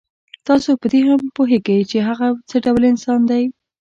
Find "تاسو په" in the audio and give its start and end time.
0.47-0.87